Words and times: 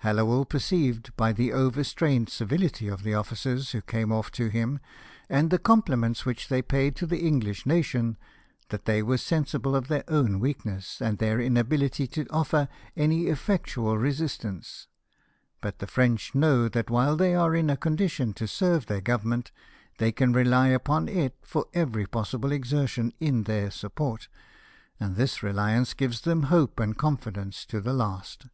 Hallowell 0.00 0.44
perceived, 0.44 1.16
by 1.16 1.32
the 1.32 1.54
overstrained 1.54 2.26
civihty 2.26 2.92
of 2.92 3.02
the 3.02 3.14
officers 3.14 3.70
who 3.72 3.80
came 3.80 4.12
oft' 4.12 4.34
to 4.34 4.48
him, 4.48 4.78
and 5.26 5.48
the 5.48 5.58
compliments 5.58 6.26
which 6.26 6.48
they 6.48 6.60
paid 6.60 6.94
to 6.96 7.06
the 7.06 7.20
English 7.26 7.64
nation, 7.64 8.18
that 8.68 8.84
they 8.84 9.02
were 9.02 9.16
sensible 9.16 9.74
of 9.74 9.88
their 9.88 10.04
own 10.06 10.38
weakness 10.38 11.00
and 11.00 11.16
their 11.16 11.40
inability 11.40 12.06
to 12.08 12.26
offer 12.28 12.68
any 12.94 13.28
effectual 13.28 13.96
resistance; 13.96 14.86
but 15.62 15.78
the 15.78 15.86
French 15.86 16.34
know 16.34 16.68
that 16.68 16.90
while 16.90 17.16
they 17.16 17.34
are 17.34 17.56
in 17.56 17.70
a 17.70 17.76
condition 17.78 18.34
to 18.34 18.46
serve 18.46 18.84
their 18.84 19.00
Government 19.00 19.50
they 19.96 20.12
can 20.12 20.30
rely 20.34 20.68
upon 20.68 21.08
it 21.08 21.38
for 21.40 21.64
every 21.72 22.04
possible 22.04 22.52
exertion 22.52 23.14
in 23.18 23.44
their 23.44 23.70
support, 23.70 24.28
and 25.00 25.16
this 25.16 25.42
reliance 25.42 25.94
gives 25.94 26.20
them 26.20 26.44
hope 26.52 26.78
and 26.78 26.98
confidence 26.98 27.64
to 27.64 27.80
the 27.80 27.94
last. 27.94 28.44